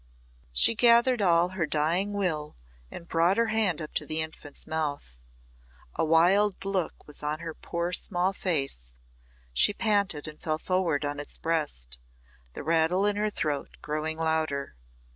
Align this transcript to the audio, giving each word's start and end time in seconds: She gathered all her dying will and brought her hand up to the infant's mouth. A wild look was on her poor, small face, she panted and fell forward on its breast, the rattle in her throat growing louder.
She 0.51 0.73
gathered 0.73 1.21
all 1.21 1.49
her 1.49 1.67
dying 1.67 2.13
will 2.13 2.55
and 2.89 3.07
brought 3.07 3.37
her 3.37 3.49
hand 3.49 3.79
up 3.79 3.93
to 3.93 4.05
the 4.07 4.19
infant's 4.19 4.65
mouth. 4.65 5.19
A 5.93 6.03
wild 6.03 6.65
look 6.65 7.05
was 7.05 7.21
on 7.21 7.37
her 7.41 7.53
poor, 7.53 7.93
small 7.93 8.33
face, 8.33 8.95
she 9.53 9.73
panted 9.73 10.27
and 10.27 10.41
fell 10.41 10.57
forward 10.57 11.05
on 11.05 11.19
its 11.19 11.37
breast, 11.37 11.99
the 12.53 12.63
rattle 12.63 13.05
in 13.05 13.15
her 13.15 13.29
throat 13.29 13.77
growing 13.83 14.17
louder. 14.17 14.73